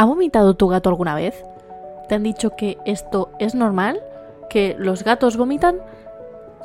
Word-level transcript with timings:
¿Ha 0.00 0.06
vomitado 0.06 0.54
tu 0.54 0.66
gato 0.68 0.88
alguna 0.88 1.14
vez? 1.14 1.44
¿Te 2.08 2.14
han 2.14 2.22
dicho 2.22 2.56
que 2.56 2.78
esto 2.86 3.32
es 3.38 3.54
normal? 3.54 4.00
¿Que 4.48 4.74
los 4.78 5.04
gatos 5.04 5.36
vomitan? 5.36 5.76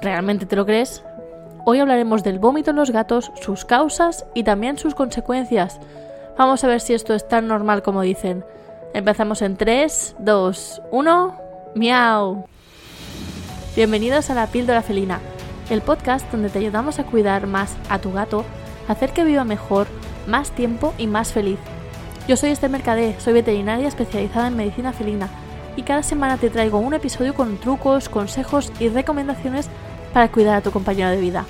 ¿Realmente 0.01 0.45
te 0.45 0.55
lo 0.55 0.65
crees? 0.65 1.03
Hoy 1.65 1.81
hablaremos 1.81 2.23
del 2.23 2.39
vómito 2.39 2.69
en 2.69 2.77
los 2.77 2.91
gatos, 2.91 3.33
sus 3.41 3.65
causas 3.65 4.25
y 4.35 4.45
también 4.45 4.77
sus 4.77 4.95
consecuencias. 4.95 5.81
Vamos 6.37 6.63
a 6.63 6.67
ver 6.67 6.79
si 6.79 6.93
esto 6.93 7.13
es 7.13 7.27
tan 7.27 7.49
normal 7.49 7.83
como 7.83 8.03
dicen. 8.03 8.45
Empezamos 8.93 9.41
en 9.41 9.57
3, 9.57 10.15
2, 10.17 10.81
1. 10.91 11.35
¡Miau! 11.75 12.45
Bienvenidos 13.75 14.29
a 14.29 14.35
la 14.35 14.47
Píldora 14.47 14.81
Felina, 14.81 15.19
el 15.69 15.81
podcast 15.81 16.31
donde 16.31 16.47
te 16.47 16.59
ayudamos 16.59 16.99
a 16.99 17.03
cuidar 17.03 17.47
más 17.47 17.75
a 17.89 17.99
tu 17.99 18.13
gato, 18.13 18.45
hacer 18.87 19.11
que 19.11 19.25
viva 19.25 19.43
mejor, 19.43 19.87
más 20.25 20.51
tiempo 20.51 20.93
y 20.97 21.07
más 21.07 21.33
feliz. 21.33 21.59
Yo 22.27 22.35
soy 22.35 22.49
Esther 22.49 22.71
Mercadé, 22.71 23.19
soy 23.19 23.33
veterinaria 23.33 23.87
especializada 23.87 24.47
en 24.47 24.55
medicina 24.55 24.93
felina 24.93 25.29
y 25.75 25.83
cada 25.83 26.01
semana 26.01 26.37
te 26.37 26.49
traigo 26.49 26.79
un 26.79 26.95
episodio 26.95 27.35
con 27.35 27.59
trucos, 27.59 28.09
consejos 28.09 28.73
y 28.79 28.89
recomendaciones 28.89 29.69
para 30.11 30.31
cuidar 30.31 30.55
a 30.55 30.61
tu 30.61 30.71
compañero 30.71 31.11
de 31.11 31.21
vida. 31.21 31.45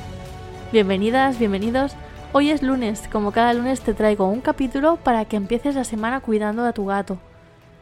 Bienvenidas, 0.73 1.39
bienvenidos. 1.39 1.95
Hoy 2.33 2.49
es 2.49 2.61
lunes, 2.61 3.07
como 3.09 3.31
cada 3.31 3.53
lunes 3.53 3.79
te 3.79 3.93
traigo 3.93 4.27
un 4.27 4.41
capítulo 4.41 4.97
para 4.97 5.23
que 5.23 5.37
empieces 5.37 5.75
la 5.75 5.85
semana 5.85 6.19
cuidando 6.19 6.65
de 6.65 6.73
tu 6.73 6.85
gato. 6.85 7.19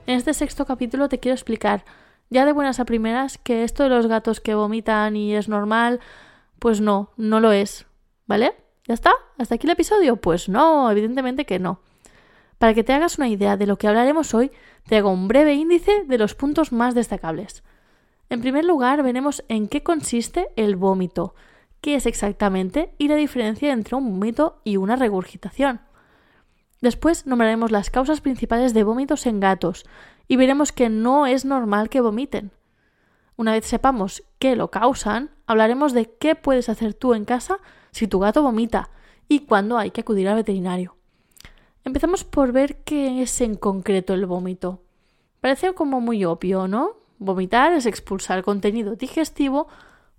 En 0.06 0.16
este 0.16 0.36
sexto 0.36 0.66
capítulo 0.66 1.10
te 1.10 1.20
quiero 1.20 1.34
explicar, 1.34 1.86
ya 2.30 2.46
de 2.46 2.52
buenas 2.52 2.80
a 2.80 2.86
primeras, 2.86 3.40
que 3.40 3.64
esto 3.64 3.82
de 3.82 3.90
los 3.90 4.06
gatos 4.06 4.40
que 4.40 4.54
vomitan 4.54 5.16
y 5.16 5.34
es 5.34 5.50
normal, 5.50 6.00
pues 6.60 6.80
no, 6.80 7.10
no 7.18 7.40
lo 7.40 7.54
es. 7.54 7.88
¿Vale? 8.28 8.54
¿Ya 8.88 8.94
está? 8.94 9.14
¿Hasta 9.40 9.56
aquí 9.56 9.66
el 9.66 9.72
episodio? 9.72 10.18
Pues 10.18 10.48
no, 10.48 10.92
evidentemente 10.92 11.46
que 11.46 11.58
no. 11.58 11.80
Para 12.64 12.74
que 12.74 12.86
te 12.86 12.94
hagas 12.94 13.18
una 13.18 13.28
idea 13.28 13.58
de 13.58 13.68
lo 13.68 13.78
que 13.78 13.90
hablaremos 13.90 14.34
hoy, 14.34 14.50
te 14.88 14.96
hago 14.96 15.12
un 15.12 15.28
breve 15.28 15.54
índice 15.54 16.06
de 16.08 16.18
los 16.18 16.34
puntos 16.34 16.72
más 16.72 16.96
destacables. 16.96 17.62
En 18.30 18.40
primer 18.40 18.64
lugar, 18.64 19.04
veremos 19.04 19.44
en 19.50 19.68
qué 19.68 19.84
consiste 19.84 20.48
el 20.56 20.78
vómito, 20.78 21.36
qué 21.82 21.96
es 21.96 22.06
exactamente 22.06 22.96
y 22.98 23.10
la 23.10 23.16
diferencia 23.16 23.74
entre 23.74 23.98
un 23.98 24.10
vómito 24.10 24.62
y 24.64 24.78
una 24.78 24.96
regurgitación. 24.96 25.82
Después 26.80 27.28
nombraremos 27.28 27.70
las 27.70 27.90
causas 27.90 28.22
principales 28.22 28.74
de 28.74 28.86
vómitos 28.86 29.26
en 29.26 29.42
gatos 29.42 29.84
y 30.30 30.38
veremos 30.38 30.72
que 30.72 30.88
no 30.88 31.26
es 31.26 31.44
normal 31.44 31.90
que 31.90 32.00
vomiten. 32.00 32.52
Una 33.36 33.52
vez 33.52 33.66
sepamos 33.66 34.24
qué 34.40 34.56
lo 34.56 34.72
causan, 34.72 35.32
hablaremos 35.48 35.92
de 35.92 36.16
qué 36.16 36.36
puedes 36.36 36.70
hacer 36.70 36.94
tú 36.94 37.14
en 37.14 37.26
casa 37.26 37.58
si 37.92 38.08
tu 38.08 38.20
gato 38.20 38.42
vomita 38.42 38.90
y 39.28 39.40
cuándo 39.40 39.78
hay 39.78 39.92
que 39.92 40.00
acudir 40.00 40.30
al 40.30 40.36
veterinario. 40.36 40.96
Empezamos 41.84 42.24
por 42.24 42.52
ver 42.52 42.78
qué 42.84 43.22
es 43.22 43.42
en 43.42 43.56
concreto 43.56 44.14
el 44.14 44.26
vómito. 44.26 44.82
Parece 45.42 45.74
como 45.74 46.00
muy 46.00 46.24
obvio, 46.26 46.68
¿no? 46.68 46.92
Vomitar 47.20 47.74
es 47.74 47.86
expulsar 47.86 48.44
contenido 48.44 48.96
digestivo 48.96 49.68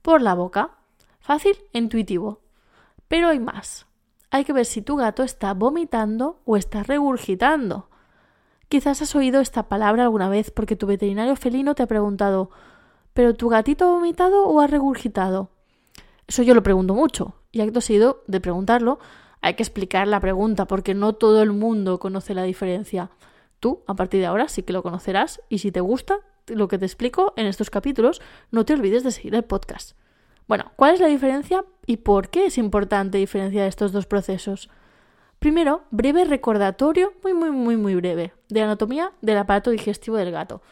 por 0.03 0.21
la 0.21 0.35
boca. 0.35 0.73
Fácil 1.21 1.57
e 1.73 1.79
intuitivo. 1.79 2.41
Pero 3.09 3.29
hay 3.29 3.41
más. 3.41 3.87
Hay 4.31 4.45
que 4.45 4.53
ver 4.53 4.67
si 4.67 4.83
tu 4.83 4.97
gato 4.97 5.23
está 5.23 5.55
vomitando 5.55 6.41
o 6.45 6.57
está 6.57 6.83
regurgitando. 6.83 7.89
Quizás 8.69 9.01
has 9.01 9.15
oído 9.15 9.41
esta 9.41 9.69
palabra 9.69 10.03
alguna 10.03 10.29
vez 10.29 10.51
porque 10.51 10.77
tu 10.77 10.87
veterinario 10.87 11.37
felino 11.37 11.75
te 11.75 11.83
ha 11.83 11.87
preguntado 11.87 12.51
¿Pero 13.15 13.35
tu 13.35 13.49
gatito 13.49 13.87
ha 13.87 13.93
vomitado 13.93 14.45
o 14.47 14.61
ha 14.61 14.67
regurgitado? 14.67 15.51
Eso 16.27 16.43
yo 16.43 16.55
lo 16.55 16.63
pregunto 16.63 16.95
mucho, 16.95 17.35
y 17.53 17.61
acto 17.61 17.81
seguido 17.81 18.25
de 18.27 18.41
preguntarlo, 18.41 18.99
hay 19.45 19.55
que 19.55 19.63
explicar 19.63 20.09
la 20.09 20.21
pregunta 20.21 20.65
porque 20.65 20.95
no 20.95 21.13
todo 21.13 21.43
el 21.43 21.53
mundo 21.53 21.99
conoce 21.99 22.33
la 22.33 22.45
diferencia. 22.45 23.11
Tú, 23.61 23.83
a 23.87 23.93
partir 23.95 24.21
de 24.21 24.27
ahora, 24.27 24.49
sí 24.49 24.63
que 24.63 24.73
lo 24.73 24.83
conocerás 24.83 25.43
y 25.51 25.59
si 25.59 25.71
te 25.71 25.81
gusta 25.81 26.21
lo 26.47 26.67
que 26.67 26.79
te 26.79 26.87
explico 26.87 27.35
en 27.37 27.45
estos 27.45 27.69
capítulos, 27.69 28.23
no 28.51 28.65
te 28.65 28.73
olvides 28.73 29.05
de 29.05 29.11
seguir 29.11 29.35
el 29.35 29.45
podcast. 29.45 29.99
Bueno, 30.49 30.73
¿cuál 30.77 30.95
es 30.95 31.01
la 31.01 31.09
diferencia 31.09 31.63
y 31.85 31.99
por 31.99 32.31
qué 32.31 32.47
es 32.47 32.57
importante 32.57 33.19
diferenciar 33.19 33.69
estos 33.69 33.93
dos 33.93 34.07
procesos? 34.07 34.71
Primero, 35.41 35.83
breve 35.91 36.25
recordatorio, 36.25 37.13
muy, 37.23 37.35
muy, 37.35 37.51
muy, 37.51 37.77
muy 37.77 37.95
breve, 37.97 38.33
de 38.49 38.63
anatomía 38.63 39.13
del 39.21 39.37
aparato 39.37 39.71
digestivo 39.73 40.17
del 40.17 40.31
gato, 40.31 40.63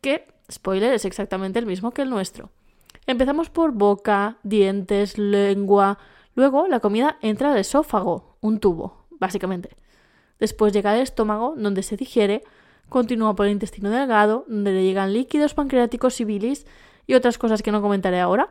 que, 0.00 0.26
spoiler, 0.50 0.92
es 0.92 1.04
exactamente 1.04 1.60
el 1.60 1.66
mismo 1.66 1.92
que 1.92 2.02
el 2.02 2.10
nuestro. 2.10 2.50
Empezamos 3.06 3.48
por 3.48 3.70
boca, 3.70 4.38
dientes, 4.42 5.18
lengua, 5.18 5.98
Luego 6.34 6.66
la 6.68 6.80
comida 6.80 7.18
entra 7.20 7.52
al 7.52 7.58
esófago, 7.58 8.36
un 8.40 8.58
tubo, 8.58 9.06
básicamente. 9.10 9.76
Después 10.38 10.72
llega 10.72 10.92
al 10.92 11.00
estómago, 11.00 11.54
donde 11.56 11.82
se 11.82 11.96
digiere, 11.96 12.42
continúa 12.88 13.34
por 13.34 13.46
el 13.46 13.52
intestino 13.52 13.90
delgado, 13.90 14.44
donde 14.48 14.72
le 14.72 14.84
llegan 14.84 15.12
líquidos 15.12 15.54
pancreáticos 15.54 16.20
y 16.20 16.24
bilis 16.24 16.66
y 17.06 17.14
otras 17.14 17.38
cosas 17.38 17.62
que 17.62 17.72
no 17.72 17.82
comentaré 17.82 18.20
ahora. 18.20 18.50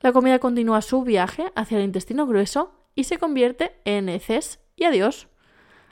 La 0.00 0.12
comida 0.12 0.38
continúa 0.38 0.82
su 0.82 1.02
viaje 1.02 1.52
hacia 1.54 1.78
el 1.78 1.84
intestino 1.84 2.26
grueso 2.26 2.72
y 2.94 3.04
se 3.04 3.18
convierte 3.18 3.72
en 3.84 4.08
heces 4.08 4.60
y 4.76 4.84
adiós. 4.84 5.28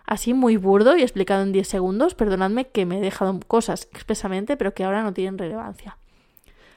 Así 0.07 0.35
muy 0.35 0.57
burdo 0.57 0.97
y 0.97 1.03
explicado 1.03 1.43
en 1.43 1.53
10 1.53 1.67
segundos, 1.67 2.15
perdonadme 2.15 2.69
que 2.69 2.87
me 2.87 2.99
he 2.99 3.01
dejado 3.01 3.39
cosas 3.47 3.89
expresamente, 3.93 4.57
pero 4.57 4.73
que 4.73 4.85
ahora 4.85 5.03
no 5.03 5.13
tienen 5.13 5.37
relevancia. 5.37 5.99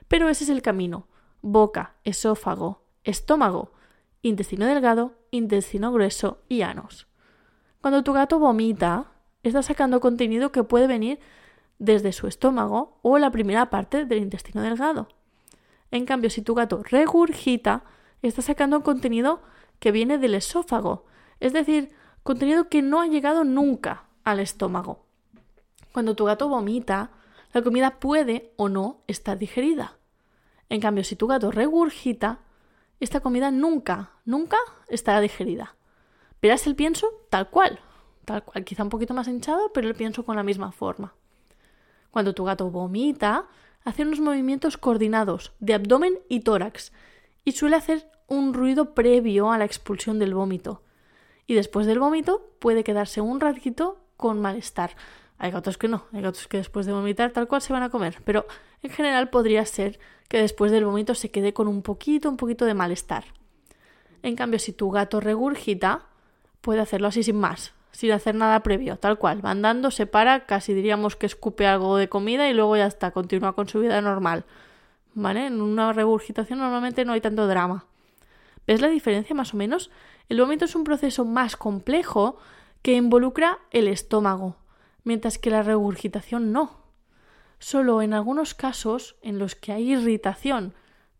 Pero 0.07 0.29
ese 0.29 0.43
es 0.43 0.49
el 0.49 0.63
camino. 0.63 1.07
Boca, 1.41 1.95
esófago, 2.03 2.83
estómago, 3.03 3.71
intestino 4.21 4.65
delgado, 4.65 5.13
intestino 5.31 5.91
grueso 5.91 6.41
y 6.47 6.61
anos. 6.61 7.07
Cuando 7.81 8.03
tu 8.03 8.13
gato 8.13 8.39
vomita, 8.39 9.11
está 9.43 9.63
sacando 9.63 9.99
contenido 9.99 10.51
que 10.51 10.63
puede 10.63 10.87
venir 10.87 11.19
desde 11.77 12.11
su 12.11 12.27
estómago 12.27 12.99
o 13.01 13.17
la 13.17 13.31
primera 13.31 13.69
parte 13.69 14.05
del 14.05 14.19
intestino 14.19 14.61
delgado. 14.61 15.07
En 15.91 16.05
cambio, 16.05 16.29
si 16.29 16.41
tu 16.41 16.53
gato 16.53 16.83
regurgita, 16.83 17.83
está 18.21 18.41
sacando 18.41 18.83
contenido 18.83 19.41
que 19.79 19.91
viene 19.91 20.17
del 20.17 20.35
esófago, 20.35 21.05
es 21.39 21.53
decir, 21.53 21.91
contenido 22.23 22.67
que 22.67 22.81
no 22.81 22.99
ha 22.99 23.07
llegado 23.07 23.45
nunca 23.45 24.05
al 24.25 24.39
estómago. 24.39 25.05
Cuando 25.93 26.15
tu 26.15 26.25
gato 26.25 26.49
vomita, 26.49 27.11
la 27.53 27.61
comida 27.61 27.99
puede 27.99 28.53
o 28.57 28.69
no 28.69 29.01
estar 29.07 29.37
digerida. 29.37 29.97
En 30.67 30.81
cambio, 30.81 31.03
si 31.03 31.15
tu 31.15 31.27
gato 31.27 31.49
regurgita, 31.49 32.41
esta 32.99 33.19
comida 33.21 33.51
nunca, 33.51 34.11
nunca 34.25 34.57
estará 34.87 35.21
digerida. 35.21 35.75
Verás 36.41 36.67
el 36.67 36.75
pienso 36.75 37.07
tal 37.29 37.49
cual, 37.49 37.79
tal 38.25 38.43
cual, 38.43 38.63
quizá 38.63 38.83
un 38.83 38.89
poquito 38.89 39.13
más 39.13 39.27
hinchado, 39.27 39.71
pero 39.73 39.87
el 39.87 39.95
pienso 39.95 40.25
con 40.25 40.35
la 40.35 40.43
misma 40.43 40.71
forma. 40.71 41.15
Cuando 42.11 42.33
tu 42.33 42.43
gato 42.43 42.69
vomita, 42.71 43.47
hace 43.83 44.03
unos 44.03 44.19
movimientos 44.19 44.77
coordinados 44.77 45.53
de 45.59 45.73
abdomen 45.73 46.19
y 46.27 46.41
tórax 46.41 46.91
y 47.43 47.53
suele 47.53 47.75
hacer 47.75 48.09
un 48.27 48.53
ruido 48.53 48.93
previo 48.93 49.51
a 49.51 49.57
la 49.57 49.65
expulsión 49.65 50.19
del 50.19 50.33
vómito. 50.33 50.83
Y 51.47 51.55
después 51.55 51.87
del 51.87 51.99
vómito 51.99 52.51
puede 52.59 52.83
quedarse 52.83 53.21
un 53.21 53.39
ratito 53.39 54.05
con 54.17 54.39
malestar. 54.39 54.95
Hay 55.37 55.51
gatos 55.51 55.77
que 55.77 55.87
no, 55.87 56.05
hay 56.11 56.21
gatos 56.21 56.47
que 56.47 56.57
después 56.57 56.85
de 56.85 56.91
vomitar 56.93 57.31
tal 57.31 57.47
cual 57.47 57.61
se 57.61 57.73
van 57.73 57.83
a 57.83 57.89
comer, 57.89 58.17
pero 58.25 58.45
en 58.83 58.91
general 58.91 59.29
podría 59.29 59.65
ser 59.65 59.99
que 60.29 60.39
después 60.39 60.71
del 60.71 60.85
vómito 60.85 61.15
se 61.15 61.31
quede 61.31 61.53
con 61.53 61.67
un 61.67 61.81
poquito, 61.81 62.29
un 62.29 62.37
poquito 62.37 62.63
de 62.63 62.75
malestar. 62.75 63.25
En 64.23 64.35
cambio, 64.35 64.59
si 64.59 64.71
tu 64.71 64.91
gato 64.91 65.19
regurgita, 65.19 66.03
puede 66.61 66.79
hacerlo 66.79 67.07
así 67.07 67.23
sin 67.23 67.37
más, 67.37 67.73
sin 67.91 68.11
hacer 68.11 68.35
nada 68.35 68.61
previo, 68.61 68.97
tal 68.97 69.17
cual. 69.17 69.43
Va 69.43 69.51
andando, 69.51 69.91
se 69.91 70.05
para, 70.05 70.45
casi 70.45 70.73
diríamos 70.73 71.15
que 71.15 71.25
escupe 71.25 71.65
algo 71.65 71.97
de 71.97 72.09
comida 72.09 72.47
y 72.47 72.53
luego 72.53 72.77
ya 72.77 72.85
está, 72.85 73.11
continúa 73.11 73.53
con 73.53 73.67
su 73.67 73.79
vida 73.79 73.99
normal. 74.01 74.45
¿Vale? 75.15 75.47
En 75.47 75.59
una 75.59 75.91
regurgitación 75.91 76.59
normalmente 76.59 77.03
no 77.03 77.13
hay 77.13 77.21
tanto 77.21 77.47
drama. 77.47 77.85
¿Ves 78.67 78.81
la 78.81 78.87
diferencia 78.87 79.35
más 79.35 79.53
o 79.55 79.57
menos? 79.57 79.89
El 80.29 80.39
vómito 80.39 80.65
es 80.65 80.75
un 80.75 80.83
proceso 80.83 81.25
más 81.25 81.57
complejo 81.57 82.37
que 82.83 82.93
involucra 82.93 83.57
el 83.71 83.87
estómago, 83.87 84.57
mientras 85.03 85.39
que 85.39 85.49
la 85.49 85.63
regurgitación 85.63 86.51
no. 86.51 86.78
Solo 87.59 88.01
en 88.01 88.13
algunos 88.13 88.53
casos 88.53 89.17
en 89.21 89.37
los 89.37 89.55
que 89.55 89.73
hay 89.73 89.91
irritación 89.91 90.73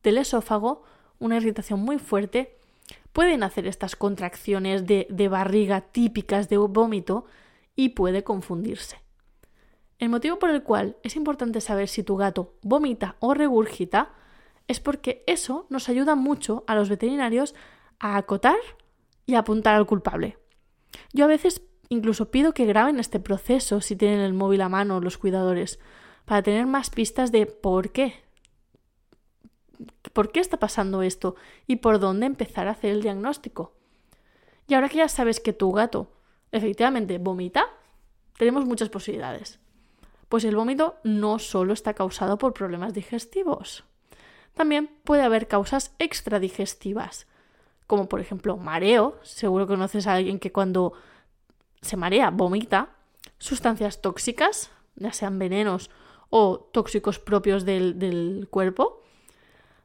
del 0.03 0.18
esófago, 0.18 0.83
una 1.19 1.38
irritación 1.38 1.81
muy 1.81 2.00
fuerte, 2.00 2.57
pueden 3.12 3.44
hacer 3.44 3.68
estas 3.68 3.95
contracciones 3.95 4.86
de, 4.86 5.27
barriga 5.30 5.81
típicas 5.81 6.47
de 6.50 6.57
vómito 6.57 7.25
y 7.75 7.89
puede 7.89 8.24
confundirse. 8.24 9.01
El 10.00 10.09
motivo 10.09 10.39
por 10.39 10.50
el 10.50 10.63
cual 10.63 10.95
es 11.03 11.18
importante 11.18 11.59
saber 11.59 11.89
si 11.89 12.03
tu 12.03 12.15
gato 12.15 12.53
vomita 12.62 13.18
o 13.19 13.33
regurgita 13.33 14.13
es 14.69 14.80
porque 14.80 15.24
eso 15.27 15.65
nos 15.69 15.89
ayuda 15.89 16.15
mucho 16.15 16.63
a 16.68 16.75
los 16.75 16.88
veterinarios 16.88 17.53
a 18.00 18.15
acotar 18.15 18.56
y 19.25 19.36
a 19.36 19.39
apuntar 19.39 19.75
al 19.75 19.86
culpable. 19.86 20.38
Yo 21.12 21.25
a 21.25 21.27
veces 21.27 21.62
incluso 21.89 22.31
pido 22.31 22.53
que 22.53 22.65
graben 22.65 23.00
este 23.00 23.19
proceso 23.19 23.81
si 23.81 23.95
tienen 23.95 24.21
el 24.21 24.33
móvil 24.33 24.62
a 24.62 24.69
mano 24.69 25.01
los 25.01 25.18
cuidadores, 25.18 25.80
para 26.25 26.44
tener 26.44 26.66
más 26.66 26.89
pistas 26.89 27.31
de 27.31 27.45
por 27.45 27.92
qué. 27.92 28.16
¿Por 30.13 30.31
qué 30.31 30.39
está 30.39 30.57
pasando 30.57 31.01
esto? 31.01 31.36
Y 31.68 31.77
por 31.77 32.00
dónde 32.00 32.25
empezar 32.25 32.68
a 32.68 32.71
hacer 32.71 32.92
el 32.92 33.01
diagnóstico. 33.01 33.74
Y 34.68 34.74
ahora 34.74 34.89
que 34.89 34.98
ya 34.98 35.07
sabes 35.07 35.39
que 35.39 35.54
tu 35.54 35.71
gato 35.71 36.12
efectivamente 36.51 37.18
vomita, 37.18 37.66
tenemos 38.38 38.66
muchas 38.66 38.89
posibilidades. 38.89 39.60
Pues 40.30 40.44
el 40.44 40.56
vómito 40.56 40.98
no 41.04 41.39
solo 41.39 41.74
está 41.74 41.94
causado 41.94 42.38
por 42.38 42.54
problemas 42.54 42.94
digestivos. 42.94 43.83
También 44.54 44.89
puede 45.04 45.24
haber 45.24 45.48
causas 45.48 45.94
extradigestivas, 46.00 47.27
como 47.88 48.07
por 48.07 48.19
ejemplo 48.19 48.57
mareo. 48.57 49.19
Seguro 49.24 49.68
conoces 49.68 50.06
a 50.06 50.13
alguien 50.13 50.39
que 50.39 50.51
cuando 50.51 50.94
se 51.81 51.98
marea 51.98 52.30
vomita 52.30 52.89
sustancias 53.38 54.01
tóxicas, 54.01 54.69
ya 54.95 55.13
sean 55.13 55.39
venenos 55.39 55.89
o 56.30 56.60
tóxicos 56.60 57.20
propios 57.20 57.66
del, 57.66 58.48
cuerpo. 58.50 59.02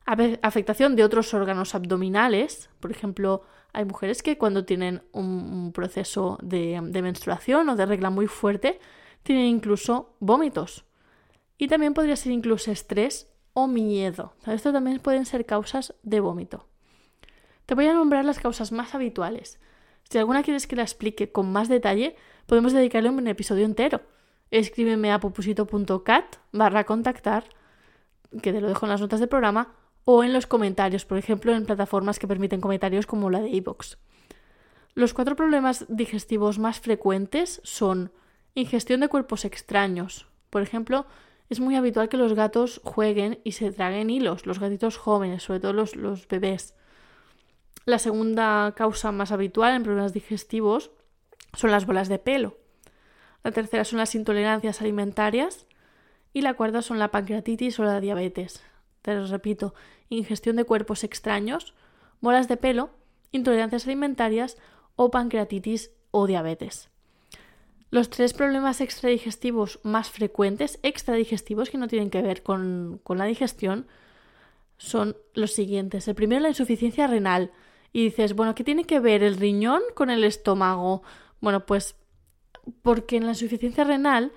Afectación 0.06 0.96
de 0.96 1.04
otros 1.04 1.32
órganos 1.32 1.74
abdominales, 1.74 2.68
por 2.80 2.90
ejemplo, 2.90 3.42
hay 3.72 3.84
mujeres 3.84 4.22
que 4.22 4.36
cuando 4.36 4.64
tienen 4.64 5.02
un, 5.12 5.72
proceso 5.72 6.38
de, 6.42 6.80
de 6.82 7.02
menstruación 7.02 7.68
o 7.68 7.76
de 7.76 7.86
regla 7.86 8.10
muy 8.10 8.26
fuerte, 8.26 8.80
tienen 9.22 9.46
incluso 9.46 10.14
vómitos. 10.20 10.84
Y 11.56 11.68
también 11.68 11.94
podría 11.94 12.16
ser 12.16 12.32
incluso 12.32 12.70
estrés 12.70 13.28
o 13.54 13.66
miedo. 13.66 14.34
Esto 14.46 14.72
también 14.72 15.00
pueden 15.00 15.24
ser 15.24 15.46
causas 15.46 15.94
de 16.02 16.20
vómito. 16.20 16.66
Te 17.66 17.74
voy 17.74 17.86
a 17.86 17.94
nombrar 17.94 18.24
las 18.24 18.38
causas 18.38 18.72
más 18.72 18.94
habituales. 18.94 19.58
Si 20.10 20.18
alguna 20.18 20.42
quieres 20.42 20.66
que 20.66 20.76
la 20.76 20.82
explique 20.82 21.32
con 21.32 21.50
más 21.50 21.68
detalle, 21.68 22.16
podemos 22.46 22.72
dedicarle 22.72 23.08
un 23.08 23.26
episodio 23.26 23.64
entero. 23.64 24.02
Escríbeme 24.54 25.10
a 25.10 25.18
popusito.cat 25.18 26.36
barra 26.52 26.84
contactar, 26.84 27.42
que 28.40 28.52
te 28.52 28.60
lo 28.60 28.68
dejo 28.68 28.86
en 28.86 28.90
las 28.90 29.00
notas 29.00 29.18
del 29.18 29.28
programa, 29.28 29.74
o 30.04 30.22
en 30.22 30.32
los 30.32 30.46
comentarios, 30.46 31.04
por 31.04 31.18
ejemplo, 31.18 31.52
en 31.52 31.66
plataformas 31.66 32.20
que 32.20 32.28
permiten 32.28 32.60
comentarios 32.60 33.04
como 33.04 33.30
la 33.30 33.40
de 33.40 33.48
iVoox. 33.48 33.96
Los 34.94 35.12
cuatro 35.12 35.34
problemas 35.34 35.86
digestivos 35.88 36.60
más 36.60 36.78
frecuentes 36.78 37.60
son 37.64 38.12
ingestión 38.54 39.00
de 39.00 39.08
cuerpos 39.08 39.44
extraños. 39.44 40.28
Por 40.50 40.62
ejemplo, 40.62 41.04
es 41.50 41.58
muy 41.58 41.74
habitual 41.74 42.08
que 42.08 42.16
los 42.16 42.34
gatos 42.34 42.80
jueguen 42.84 43.40
y 43.42 43.52
se 43.52 43.72
traguen 43.72 44.08
hilos, 44.08 44.46
los 44.46 44.60
gatitos 44.60 44.98
jóvenes, 44.98 45.42
sobre 45.42 45.58
todo 45.58 45.72
los, 45.72 45.96
los 45.96 46.28
bebés. 46.28 46.76
La 47.86 47.98
segunda 47.98 48.72
causa 48.76 49.10
más 49.10 49.32
habitual 49.32 49.74
en 49.74 49.82
problemas 49.82 50.12
digestivos 50.12 50.92
son 51.54 51.72
las 51.72 51.86
bolas 51.86 52.08
de 52.08 52.20
pelo. 52.20 52.56
La 53.44 53.52
tercera 53.52 53.84
son 53.84 54.00
las 54.00 54.14
intolerancias 54.16 54.80
alimentarias. 54.80 55.66
Y 56.32 56.40
la 56.40 56.54
cuarta 56.54 56.82
son 56.82 56.98
la 56.98 57.12
pancreatitis 57.12 57.78
o 57.78 57.84
la 57.84 58.00
diabetes. 58.00 58.60
Te 59.02 59.14
lo 59.14 59.24
repito, 59.28 59.74
ingestión 60.08 60.56
de 60.56 60.64
cuerpos 60.64 61.04
extraños, 61.04 61.74
bolas 62.20 62.48
de 62.48 62.56
pelo, 62.56 62.90
intolerancias 63.30 63.86
alimentarias 63.86 64.56
o 64.96 65.12
pancreatitis 65.12 65.92
o 66.10 66.26
diabetes. 66.26 66.88
Los 67.90 68.10
tres 68.10 68.32
problemas 68.32 68.80
extradigestivos 68.80 69.78
más 69.84 70.10
frecuentes, 70.10 70.80
extradigestivos 70.82 71.70
que 71.70 71.78
no 71.78 71.86
tienen 71.86 72.10
que 72.10 72.22
ver 72.22 72.42
con, 72.42 72.98
con 73.04 73.18
la 73.18 73.26
digestión, 73.26 73.86
son 74.76 75.16
los 75.34 75.52
siguientes. 75.52 76.08
El 76.08 76.16
primero, 76.16 76.40
la 76.40 76.48
insuficiencia 76.48 77.06
renal. 77.06 77.52
Y 77.92 78.02
dices, 78.02 78.34
bueno, 78.34 78.56
¿qué 78.56 78.64
tiene 78.64 78.84
que 78.84 78.98
ver 78.98 79.22
el 79.22 79.36
riñón 79.36 79.82
con 79.94 80.10
el 80.10 80.24
estómago? 80.24 81.04
Bueno, 81.40 81.64
pues 81.64 81.94
porque 82.82 83.16
en 83.16 83.24
la 83.24 83.32
insuficiencia 83.32 83.84
renal 83.84 84.32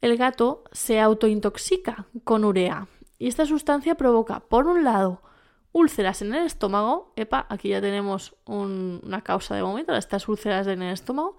el 0.00 0.16
gato 0.16 0.64
se 0.72 1.00
autointoxica 1.00 2.06
con 2.24 2.44
urea. 2.44 2.88
Y 3.18 3.28
esta 3.28 3.46
sustancia 3.46 3.94
provoca, 3.94 4.40
por 4.40 4.66
un 4.66 4.84
lado, 4.84 5.22
úlceras 5.72 6.22
en 6.22 6.34
el 6.34 6.46
estómago. 6.46 7.12
Epa, 7.16 7.46
aquí 7.48 7.70
ya 7.70 7.80
tenemos 7.80 8.34
una 8.46 9.22
causa 9.22 9.54
de 9.54 9.62
vómito, 9.62 9.94
estas 9.94 10.28
úlceras 10.28 10.66
en 10.66 10.82
el 10.82 10.92
estómago. 10.92 11.38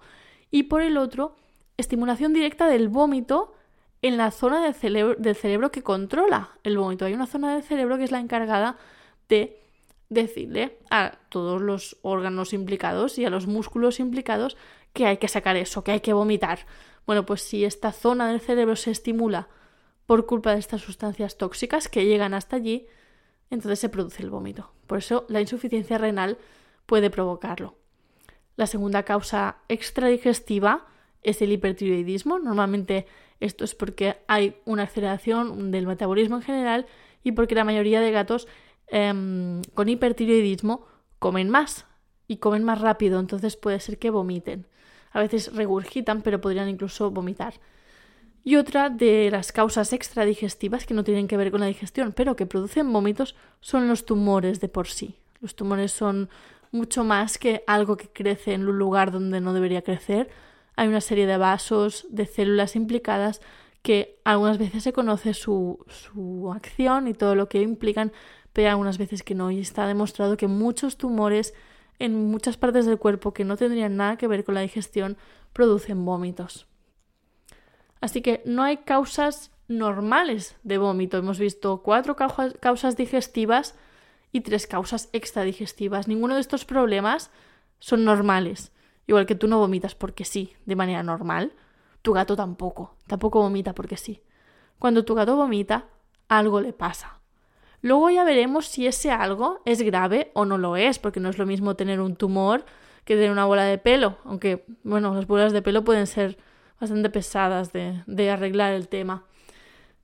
Y 0.50 0.64
por 0.64 0.82
el 0.82 0.96
otro, 0.96 1.36
estimulación 1.76 2.32
directa 2.32 2.68
del 2.68 2.88
vómito 2.88 3.54
en 4.02 4.16
la 4.16 4.30
zona 4.30 4.62
del 4.62 4.74
cerebro, 4.74 5.16
del 5.18 5.34
cerebro 5.34 5.70
que 5.70 5.82
controla 5.82 6.50
el 6.62 6.78
vómito. 6.78 7.04
Hay 7.04 7.14
una 7.14 7.26
zona 7.26 7.54
del 7.54 7.62
cerebro 7.62 7.96
que 7.98 8.04
es 8.04 8.12
la 8.12 8.20
encargada 8.20 8.76
de 9.28 9.60
decirle 10.08 10.78
a 10.90 11.18
todos 11.28 11.60
los 11.60 11.98
órganos 12.02 12.52
implicados 12.52 13.18
y 13.18 13.24
a 13.24 13.30
los 13.30 13.46
músculos 13.46 14.00
implicados 14.00 14.56
que 14.92 15.06
hay 15.06 15.18
que 15.18 15.28
sacar 15.28 15.56
eso, 15.56 15.84
que 15.84 15.92
hay 15.92 16.00
que 16.00 16.12
vomitar. 16.12 16.60
Bueno, 17.06 17.24
pues 17.24 17.42
si 17.42 17.64
esta 17.64 17.92
zona 17.92 18.28
del 18.28 18.40
cerebro 18.40 18.76
se 18.76 18.90
estimula 18.90 19.48
por 20.06 20.26
culpa 20.26 20.52
de 20.52 20.58
estas 20.58 20.82
sustancias 20.82 21.36
tóxicas 21.36 21.88
que 21.88 22.06
llegan 22.06 22.34
hasta 22.34 22.56
allí, 22.56 22.86
entonces 23.50 23.78
se 23.78 23.88
produce 23.88 24.22
el 24.22 24.30
vómito. 24.30 24.72
Por 24.86 24.98
eso 24.98 25.26
la 25.28 25.40
insuficiencia 25.40 25.98
renal 25.98 26.38
puede 26.86 27.10
provocarlo. 27.10 27.76
La 28.56 28.66
segunda 28.66 29.04
causa 29.04 29.58
extradigestiva 29.68 30.86
es 31.22 31.42
el 31.42 31.52
hipertiroidismo. 31.52 32.38
Normalmente 32.38 33.06
esto 33.40 33.64
es 33.64 33.74
porque 33.74 34.16
hay 34.26 34.56
una 34.64 34.84
aceleración 34.84 35.70
del 35.70 35.86
metabolismo 35.86 36.36
en 36.36 36.42
general 36.42 36.86
y 37.22 37.32
porque 37.32 37.54
la 37.54 37.64
mayoría 37.64 38.00
de 38.00 38.10
gatos 38.10 38.48
Em, 38.90 39.62
con 39.74 39.88
hipertiroidismo 39.88 40.86
comen 41.18 41.50
más 41.50 41.86
y 42.26 42.38
comen 42.38 42.64
más 42.64 42.80
rápido, 42.80 43.20
entonces 43.20 43.56
puede 43.56 43.80
ser 43.80 43.98
que 43.98 44.10
vomiten. 44.10 44.66
A 45.18 45.22
veces 45.22 45.52
regurgitan, 45.52 46.22
pero 46.22 46.40
podrían 46.40 46.68
incluso 46.68 47.10
vomitar. 47.10 47.54
Y 48.44 48.54
otra 48.54 48.88
de 48.88 49.30
las 49.32 49.50
causas 49.50 49.92
extradigestivas 49.92 50.86
que 50.86 50.94
no 50.94 51.02
tienen 51.02 51.26
que 51.26 51.36
ver 51.36 51.50
con 51.50 51.58
la 51.58 51.66
digestión, 51.66 52.12
pero 52.12 52.36
que 52.36 52.46
producen 52.46 52.92
vómitos, 52.92 53.34
son 53.60 53.88
los 53.88 54.06
tumores 54.06 54.60
de 54.60 54.68
por 54.68 54.86
sí. 54.86 55.16
Los 55.40 55.56
tumores 55.56 55.90
son 55.90 56.28
mucho 56.70 57.02
más 57.02 57.36
que 57.36 57.64
algo 57.66 57.96
que 57.96 58.06
crece 58.06 58.52
en 58.52 58.68
un 58.68 58.78
lugar 58.78 59.10
donde 59.10 59.40
no 59.40 59.52
debería 59.52 59.82
crecer. 59.82 60.30
Hay 60.76 60.86
una 60.86 61.00
serie 61.00 61.26
de 61.26 61.36
vasos, 61.36 62.06
de 62.10 62.24
células 62.24 62.76
implicadas 62.76 63.40
que 63.82 64.20
algunas 64.22 64.56
veces 64.58 64.84
se 64.84 64.92
conoce 64.92 65.34
su, 65.34 65.84
su 65.88 66.52
acción 66.54 67.08
y 67.08 67.14
todo 67.14 67.34
lo 67.34 67.48
que 67.48 67.60
implican, 67.60 68.12
pero 68.52 68.70
algunas 68.70 68.98
veces 68.98 69.24
que 69.24 69.34
no. 69.34 69.50
Y 69.50 69.58
está 69.58 69.84
demostrado 69.88 70.36
que 70.36 70.46
muchos 70.46 70.96
tumores 70.96 71.54
en 71.98 72.30
muchas 72.30 72.56
partes 72.56 72.86
del 72.86 72.98
cuerpo 72.98 73.32
que 73.32 73.44
no 73.44 73.56
tendrían 73.56 73.96
nada 73.96 74.16
que 74.16 74.28
ver 74.28 74.44
con 74.44 74.54
la 74.54 74.60
digestión 74.60 75.16
producen 75.52 76.04
vómitos. 76.04 76.66
Así 78.00 78.22
que 78.22 78.42
no 78.44 78.62
hay 78.62 78.78
causas 78.78 79.50
normales 79.66 80.56
de 80.62 80.78
vómito. 80.78 81.18
Hemos 81.18 81.38
visto 81.38 81.82
cuatro 81.82 82.16
causas 82.16 82.96
digestivas 82.96 83.74
y 84.32 84.40
tres 84.42 84.66
causas 84.66 85.08
extradigestivas. 85.12 86.08
Ninguno 86.08 86.34
de 86.34 86.40
estos 86.40 86.64
problemas 86.64 87.30
son 87.78 88.04
normales. 88.04 88.72
Igual 89.06 89.26
que 89.26 89.34
tú 89.34 89.48
no 89.48 89.58
vomitas 89.58 89.94
porque 89.94 90.24
sí, 90.24 90.54
de 90.66 90.76
manera 90.76 91.02
normal, 91.02 91.52
tu 92.02 92.12
gato 92.12 92.36
tampoco. 92.36 92.96
Tampoco 93.06 93.40
vomita 93.40 93.74
porque 93.74 93.96
sí. 93.96 94.22
Cuando 94.78 95.04
tu 95.04 95.14
gato 95.14 95.34
vomita, 95.34 95.86
algo 96.28 96.60
le 96.60 96.72
pasa. 96.72 97.17
Luego 97.80 98.10
ya 98.10 98.24
veremos 98.24 98.66
si 98.66 98.86
ese 98.86 99.10
algo 99.10 99.60
es 99.64 99.82
grave 99.82 100.30
o 100.34 100.44
no 100.44 100.58
lo 100.58 100.76
es, 100.76 100.98
porque 100.98 101.20
no 101.20 101.28
es 101.28 101.38
lo 101.38 101.46
mismo 101.46 101.76
tener 101.76 102.00
un 102.00 102.16
tumor 102.16 102.64
que 103.04 103.14
tener 103.14 103.30
una 103.30 103.46
bola 103.46 103.64
de 103.64 103.78
pelo, 103.78 104.18
aunque, 104.24 104.66
bueno, 104.82 105.14
las 105.14 105.26
bolas 105.26 105.52
de 105.52 105.62
pelo 105.62 105.82
pueden 105.82 106.06
ser 106.06 106.36
bastante 106.78 107.08
pesadas 107.10 107.72
de, 107.72 108.30
arreglar 108.30 108.72
el 108.72 108.88
tema. 108.88 109.24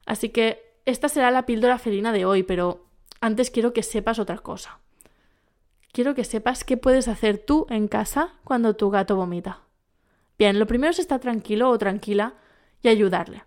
Así 0.07 0.31
que 0.31 0.75
esta 0.87 1.09
será 1.09 1.31
la 1.31 1.47
píldora 1.47 1.79
felina 1.79 2.13
de 2.13 2.25
hoy, 2.25 2.43
pero 2.43 2.87
antes 3.21 3.51
quiero 3.51 3.73
que 3.73 3.83
sepas 3.83 4.19
otra 4.19 4.39
cosa. 4.39 4.81
Quiero 5.93 6.15
que 6.15 6.25
sepas 6.25 6.65
qué 6.65 6.77
puedes 6.77 7.09
hacer 7.09 7.39
tú 7.39 7.67
en 7.69 7.89
casa 7.89 8.35
cuando 8.43 8.75
tu 8.75 8.91
gato 8.91 9.17
vomita. 9.17 9.61
Bien, 10.39 10.59
lo 10.59 10.67
primero 10.67 10.91
es 10.91 10.99
estar 10.99 11.21
tranquilo 11.21 11.71
o 11.71 11.79
tranquila 11.79 12.35
y 12.83 12.89
ayudarle. 12.89 13.45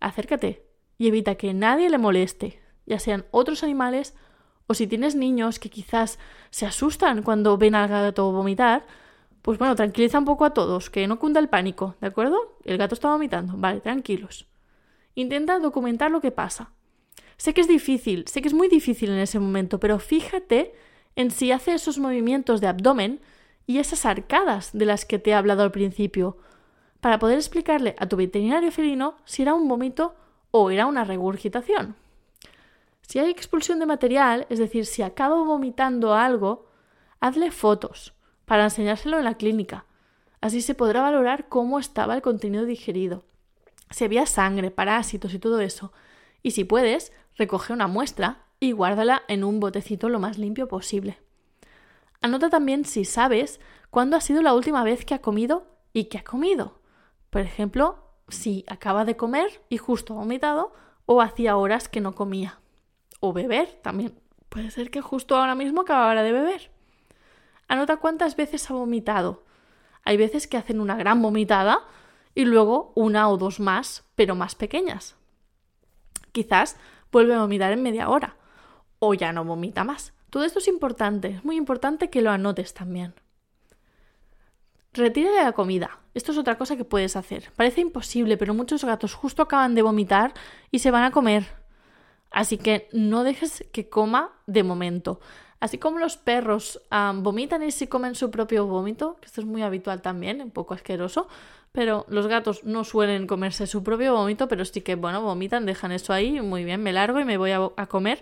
Acércate 0.00 0.66
y 0.98 1.08
evita 1.08 1.36
que 1.36 1.54
nadie 1.54 1.88
le 1.88 1.98
moleste, 1.98 2.59
ya 2.90 2.98
sean 2.98 3.24
otros 3.30 3.62
animales 3.62 4.14
o 4.66 4.74
si 4.74 4.86
tienes 4.86 5.14
niños 5.14 5.60
que 5.60 5.70
quizás 5.70 6.18
se 6.50 6.66
asustan 6.66 7.22
cuando 7.22 7.56
ven 7.56 7.76
al 7.76 7.88
gato 7.88 8.32
vomitar, 8.32 8.84
pues 9.42 9.58
bueno, 9.58 9.76
tranquiliza 9.76 10.18
un 10.18 10.24
poco 10.24 10.44
a 10.44 10.52
todos, 10.52 10.90
que 10.90 11.06
no 11.06 11.18
cunda 11.18 11.40
el 11.40 11.48
pánico, 11.48 11.94
¿de 12.00 12.08
acuerdo? 12.08 12.58
El 12.64 12.78
gato 12.78 12.94
está 12.94 13.08
vomitando, 13.08 13.54
vale, 13.56 13.80
tranquilos. 13.80 14.46
Intenta 15.14 15.58
documentar 15.60 16.10
lo 16.10 16.20
que 16.20 16.32
pasa. 16.32 16.72
Sé 17.36 17.54
que 17.54 17.60
es 17.60 17.68
difícil, 17.68 18.26
sé 18.26 18.42
que 18.42 18.48
es 18.48 18.54
muy 18.54 18.68
difícil 18.68 19.10
en 19.10 19.18
ese 19.18 19.38
momento, 19.38 19.78
pero 19.78 19.98
fíjate 19.98 20.74
en 21.14 21.30
si 21.30 21.52
hace 21.52 21.72
esos 21.72 21.98
movimientos 21.98 22.60
de 22.60 22.66
abdomen 22.66 23.20
y 23.66 23.78
esas 23.78 24.04
arcadas 24.04 24.70
de 24.72 24.84
las 24.84 25.04
que 25.04 25.20
te 25.20 25.30
he 25.30 25.34
hablado 25.34 25.62
al 25.62 25.70
principio, 25.70 26.38
para 27.00 27.20
poder 27.20 27.38
explicarle 27.38 27.94
a 27.98 28.08
tu 28.08 28.16
veterinario 28.16 28.72
felino 28.72 29.16
si 29.24 29.42
era 29.42 29.54
un 29.54 29.68
vómito 29.68 30.14
o 30.50 30.70
era 30.70 30.86
una 30.86 31.04
regurgitación. 31.04 31.96
Si 33.10 33.18
hay 33.18 33.28
expulsión 33.28 33.80
de 33.80 33.86
material, 33.86 34.46
es 34.50 34.60
decir, 34.60 34.86
si 34.86 35.02
acaba 35.02 35.42
vomitando 35.42 36.14
algo, 36.14 36.68
hazle 37.18 37.50
fotos 37.50 38.14
para 38.44 38.62
enseñárselo 38.62 39.18
en 39.18 39.24
la 39.24 39.34
clínica. 39.34 39.84
Así 40.40 40.62
se 40.62 40.76
podrá 40.76 41.02
valorar 41.02 41.48
cómo 41.48 41.80
estaba 41.80 42.14
el 42.14 42.22
contenido 42.22 42.66
digerido. 42.66 43.24
Si 43.90 44.04
había 44.04 44.26
sangre, 44.26 44.70
parásitos 44.70 45.34
y 45.34 45.40
todo 45.40 45.58
eso. 45.58 45.92
Y 46.44 46.52
si 46.52 46.62
puedes, 46.62 47.12
recoge 47.34 47.72
una 47.72 47.88
muestra 47.88 48.44
y 48.60 48.70
guárdala 48.70 49.24
en 49.26 49.42
un 49.42 49.58
botecito 49.58 50.08
lo 50.08 50.20
más 50.20 50.38
limpio 50.38 50.68
posible. 50.68 51.18
Anota 52.20 52.48
también 52.48 52.84
si 52.84 53.04
sabes 53.04 53.58
cuándo 53.90 54.16
ha 54.16 54.20
sido 54.20 54.40
la 54.40 54.54
última 54.54 54.84
vez 54.84 55.04
que 55.04 55.14
ha 55.14 55.20
comido 55.20 55.66
y 55.92 56.04
qué 56.04 56.18
ha 56.18 56.22
comido. 56.22 56.78
Por 57.30 57.40
ejemplo, 57.40 58.04
si 58.28 58.64
acaba 58.68 59.04
de 59.04 59.16
comer 59.16 59.64
y 59.68 59.78
justo 59.78 60.14
ha 60.14 60.18
vomitado 60.18 60.72
o 61.06 61.20
hacía 61.20 61.56
horas 61.56 61.88
que 61.88 62.00
no 62.00 62.14
comía. 62.14 62.60
O 63.20 63.32
beber 63.32 63.68
también. 63.82 64.18
Puede 64.48 64.70
ser 64.70 64.90
que 64.90 65.00
justo 65.00 65.36
ahora 65.36 65.54
mismo 65.54 65.82
acabara 65.82 66.22
de 66.22 66.32
beber. 66.32 66.70
Anota 67.68 67.98
cuántas 67.98 68.34
veces 68.36 68.68
ha 68.70 68.74
vomitado. 68.74 69.44
Hay 70.04 70.16
veces 70.16 70.48
que 70.48 70.56
hacen 70.56 70.80
una 70.80 70.96
gran 70.96 71.22
vomitada 71.22 71.84
y 72.34 72.44
luego 72.44 72.92
una 72.96 73.28
o 73.28 73.36
dos 73.36 73.60
más, 73.60 74.04
pero 74.16 74.34
más 74.34 74.54
pequeñas. 74.54 75.16
Quizás 76.32 76.76
vuelve 77.12 77.34
a 77.34 77.40
vomitar 77.40 77.72
en 77.72 77.82
media 77.82 78.08
hora 78.08 78.36
o 78.98 79.14
ya 79.14 79.32
no 79.32 79.44
vomita 79.44 79.84
más. 79.84 80.14
Todo 80.30 80.44
esto 80.44 80.60
es 80.60 80.68
importante, 80.68 81.28
es 81.28 81.44
muy 81.44 81.56
importante 81.56 82.08
que 82.10 82.22
lo 82.22 82.30
anotes 82.30 82.74
también. 82.74 83.14
Retira 84.92 85.30
de 85.30 85.42
la 85.42 85.52
comida. 85.52 85.98
Esto 86.14 86.32
es 86.32 86.38
otra 86.38 86.58
cosa 86.58 86.76
que 86.76 86.84
puedes 86.84 87.14
hacer. 87.14 87.52
Parece 87.54 87.80
imposible, 87.80 88.36
pero 88.36 88.54
muchos 88.54 88.84
gatos 88.84 89.14
justo 89.14 89.42
acaban 89.42 89.74
de 89.74 89.82
vomitar 89.82 90.34
y 90.72 90.80
se 90.80 90.90
van 90.90 91.04
a 91.04 91.12
comer. 91.12 91.59
Así 92.30 92.58
que 92.58 92.88
no 92.92 93.24
dejes 93.24 93.64
que 93.72 93.88
coma 93.88 94.32
de 94.46 94.62
momento. 94.62 95.20
Así 95.58 95.78
como 95.78 95.98
los 95.98 96.16
perros 96.16 96.80
vomitan 97.16 97.62
y 97.62 97.70
se 97.70 97.88
comen 97.88 98.14
su 98.14 98.30
propio 98.30 98.66
vómito, 98.66 99.16
que 99.20 99.26
esto 99.26 99.40
es 99.42 99.46
muy 99.46 99.62
habitual 99.62 100.00
también, 100.00 100.40
un 100.40 100.50
poco 100.50 100.74
asqueroso, 100.74 101.28
pero 101.72 102.06
los 102.08 102.26
gatos 102.26 102.64
no 102.64 102.84
suelen 102.84 103.26
comerse 103.26 103.66
su 103.66 103.82
propio 103.82 104.14
vómito, 104.14 104.48
pero 104.48 104.64
sí 104.64 104.80
que, 104.80 104.94
bueno, 104.94 105.22
vomitan, 105.22 105.66
dejan 105.66 105.92
eso 105.92 106.12
ahí, 106.12 106.40
muy 106.40 106.64
bien, 106.64 106.82
me 106.82 106.92
largo 106.92 107.20
y 107.20 107.24
me 107.24 107.36
voy 107.36 107.50
a, 107.50 107.60
a 107.76 107.86
comer, 107.86 108.20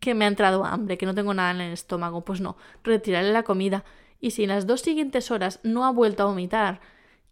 que 0.00 0.14
me 0.14 0.24
ha 0.24 0.28
entrado 0.28 0.64
hambre, 0.64 0.96
que 0.96 1.06
no 1.06 1.14
tengo 1.14 1.34
nada 1.34 1.50
en 1.50 1.60
el 1.60 1.72
estómago. 1.72 2.24
Pues 2.24 2.40
no, 2.40 2.56
retirarle 2.84 3.32
la 3.32 3.42
comida. 3.42 3.84
Y 4.20 4.30
si 4.30 4.44
en 4.44 4.50
las 4.50 4.66
dos 4.66 4.80
siguientes 4.80 5.30
horas 5.30 5.60
no 5.62 5.84
ha 5.84 5.90
vuelto 5.90 6.22
a 6.22 6.26
vomitar 6.26 6.80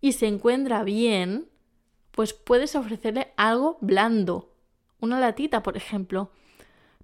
y 0.00 0.12
se 0.12 0.26
encuentra 0.26 0.82
bien, 0.82 1.48
pues 2.10 2.32
puedes 2.32 2.74
ofrecerle 2.74 3.32
algo 3.36 3.78
blando, 3.80 4.53
una 5.00 5.20
latita, 5.20 5.62
por 5.62 5.76
ejemplo 5.76 6.30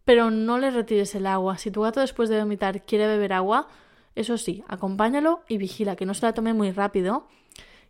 pero 0.04 0.30
no 0.30 0.58
le 0.58 0.70
retires 0.70 1.14
el 1.14 1.26
agua. 1.26 1.58
Si 1.58 1.70
tu 1.70 1.82
gato 1.82 2.00
después 2.00 2.28
de 2.28 2.40
vomitar 2.40 2.84
quiere 2.84 3.06
beber 3.06 3.32
agua, 3.32 3.68
eso 4.14 4.38
sí, 4.38 4.64
acompáñalo 4.68 5.42
y 5.48 5.58
vigila 5.58 5.96
que 5.96 6.06
no 6.06 6.14
se 6.14 6.26
la 6.26 6.34
tome 6.34 6.52
muy 6.52 6.72
rápido. 6.72 7.28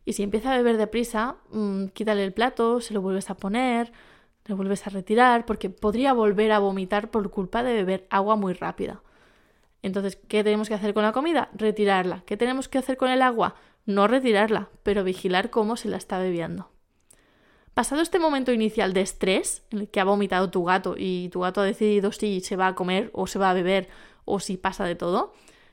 Y 0.04 0.14
si 0.14 0.22
empieza 0.22 0.52
a 0.52 0.56
beber 0.56 0.76
deprisa, 0.76 1.36
mmm, 1.50 1.86
quítale 1.86 2.24
el 2.24 2.32
plato, 2.32 2.80
se 2.80 2.94
lo 2.94 3.00
vuelves 3.00 3.30
a 3.30 3.36
poner, 3.36 3.92
lo 4.46 4.56
vuelves 4.56 4.86
a 4.86 4.90
retirar, 4.90 5.46
porque 5.46 5.70
podría 5.70 6.12
volver 6.12 6.52
a 6.52 6.58
vomitar 6.58 7.10
por 7.10 7.30
culpa 7.30 7.62
de 7.62 7.72
beber 7.72 8.06
agua 8.10 8.36
muy 8.36 8.54
rápida. 8.54 9.02
Entonces, 9.82 10.16
¿qué 10.28 10.44
tenemos 10.44 10.68
que 10.68 10.74
hacer 10.74 10.92
con 10.92 11.04
la 11.04 11.12
comida? 11.12 11.48
Retirarla. 11.54 12.22
¿Qué 12.26 12.36
tenemos 12.36 12.68
que 12.68 12.78
hacer 12.78 12.96
con 12.98 13.08
el 13.10 13.22
agua? 13.22 13.54
No 13.86 14.08
retirarla, 14.08 14.68
pero 14.82 15.04
vigilar 15.04 15.48
cómo 15.48 15.76
se 15.76 15.88
la 15.88 15.96
está 15.96 16.18
bebiendo. 16.18 16.70
Pasado 17.80 18.02
este 18.02 18.18
momento 18.18 18.52
inicial 18.52 18.92
de 18.92 19.00
estrés, 19.00 19.62
en 19.70 19.78
el 19.78 19.88
que 19.88 20.00
ha 20.00 20.04
vomitado 20.04 20.50
tu 20.50 20.64
gato 20.64 20.96
y 20.98 21.30
tu 21.30 21.40
gato 21.40 21.62
ha 21.62 21.64
decidido 21.64 22.12
si 22.12 22.42
se 22.42 22.54
va 22.54 22.66
a 22.66 22.74
comer 22.74 23.08
o 23.14 23.26
se 23.26 23.38
va 23.38 23.48
a 23.48 23.54
beber 23.54 23.88
o 24.26 24.38
si 24.38 24.58
pasa 24.58 24.84
de 24.84 24.96
todo, 24.96 25.32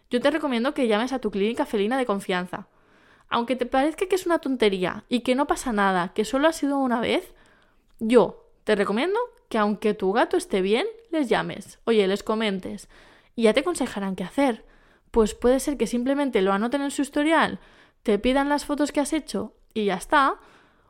yo 0.10 0.22
te 0.22 0.32
recomiendo 0.32 0.74
que 0.74 0.88
llames 0.88 1.12
a 1.12 1.20
tu 1.20 1.32
clínica 1.32 1.66
felina 1.66 1.98
de 1.98 2.06
confianza. 2.06 2.70
Aunque 3.28 3.58
te 3.58 3.66
parezca 3.66 4.06
que 4.06 4.16
es 4.16 4.26
una 4.26 4.40
tontería 4.40 5.04
y 5.10 5.20
que 5.20 5.36
no 5.36 5.48
pasa 5.48 5.74
nada, 5.74 6.14
que 6.14 6.24
solo 6.24 6.48
ha 6.48 6.54
sido 6.54 6.78
una 6.78 7.02
vez, 7.02 7.34
yo 8.00 8.46
te 8.64 8.78
recomiendo 8.78 9.20
que 9.50 9.58
aunque 9.58 9.94
tu 9.94 10.14
gato 10.14 10.38
esté 10.38 10.62
bien, 10.62 10.88
les 11.12 11.28
llames, 11.28 11.80
oye, 11.84 12.08
les 12.08 12.24
comentes 12.24 12.88
y 13.36 13.44
ya 13.44 13.54
te 13.54 13.60
aconsejarán 13.60 14.16
qué 14.16 14.24
hacer. 14.24 14.64
Pues 15.12 15.34
puede 15.34 15.60
ser 15.60 15.76
que 15.76 15.88
simplemente 15.88 16.42
lo 16.42 16.54
anoten 16.54 16.84
en 16.84 16.92
su 16.92 17.02
historial, 17.02 17.60
te 18.04 18.18
pidan 18.18 18.48
las 18.48 18.64
fotos 18.64 18.94
que 18.94 19.02
has 19.02 19.12
hecho 19.12 19.52
y 19.74 19.84
ya 19.84 19.96
está, 19.96 20.40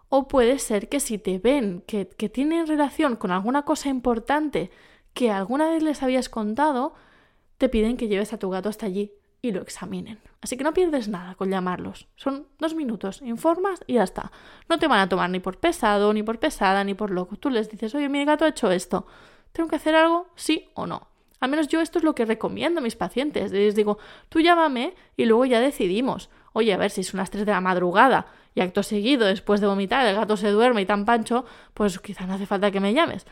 o 0.09 0.27
puede 0.27 0.59
ser 0.59 0.89
que 0.89 0.99
si 0.99 1.17
te 1.17 1.37
ven 1.39 1.83
que, 1.85 2.07
que 2.07 2.29
tienen 2.29 2.67
relación 2.67 3.15
con 3.15 3.31
alguna 3.31 3.63
cosa 3.63 3.89
importante 3.89 4.71
que 5.13 5.31
alguna 5.31 5.69
vez 5.69 5.83
les 5.83 6.03
habías 6.03 6.29
contado, 6.29 6.93
te 7.57 7.69
piden 7.69 7.97
que 7.97 8.07
lleves 8.07 8.33
a 8.33 8.39
tu 8.39 8.49
gato 8.49 8.69
hasta 8.69 8.85
allí 8.85 9.11
y 9.41 9.51
lo 9.51 9.61
examinen. 9.61 10.19
Así 10.41 10.57
que 10.57 10.63
no 10.63 10.73
pierdes 10.73 11.07
nada 11.07 11.35
con 11.35 11.49
llamarlos. 11.49 12.07
Son 12.15 12.47
dos 12.59 12.75
minutos, 12.75 13.21
informas 13.21 13.83
y 13.87 13.95
ya 13.95 14.03
está. 14.03 14.31
No 14.69 14.77
te 14.79 14.87
van 14.87 14.99
a 14.99 15.09
tomar 15.09 15.29
ni 15.29 15.39
por 15.39 15.57
pesado, 15.57 16.13
ni 16.13 16.23
por 16.23 16.39
pesada, 16.39 16.83
ni 16.83 16.93
por 16.93 17.11
loco. 17.11 17.35
Tú 17.37 17.49
les 17.49 17.69
dices, 17.69 17.93
oye, 17.95 18.09
mi 18.09 18.23
gato 18.25 18.45
ha 18.45 18.49
hecho 18.49 18.71
esto. 18.71 19.07
¿Tengo 19.51 19.69
que 19.69 19.77
hacer 19.77 19.95
algo? 19.95 20.27
Sí 20.35 20.69
o 20.75 20.85
no. 20.85 21.07
Al 21.39 21.49
menos 21.49 21.67
yo 21.67 21.81
esto 21.81 21.99
es 21.99 22.03
lo 22.03 22.15
que 22.15 22.25
recomiendo 22.25 22.79
a 22.79 22.83
mis 22.83 22.95
pacientes. 22.95 23.51
Les 23.51 23.75
digo, 23.75 23.97
tú 24.29 24.39
llámame 24.39 24.95
y 25.15 25.25
luego 25.25 25.45
ya 25.45 25.59
decidimos. 25.59 26.29
Oye, 26.53 26.73
a 26.73 26.77
ver 26.77 26.91
si 26.91 27.03
son 27.03 27.19
las 27.19 27.29
3 27.29 27.45
de 27.45 27.51
la 27.51 27.61
madrugada 27.61 28.27
y 28.57 28.59
acto 28.59 28.81
seguido, 28.81 29.27
después 29.27 29.61
de 29.61 29.67
vomitar, 29.67 30.07
el 30.07 30.15
gato 30.15 30.35
se 30.35 30.49
duerme 30.49 30.81
y 30.81 30.87
tan 30.87 31.05
pancho, 31.05 31.45
pues 31.75 31.99
quizá 31.99 32.25
no 32.25 32.33
hace 32.33 32.47
falta 32.47 32.71
que 32.71 32.79
me 32.79 32.91
llames. 32.91 33.27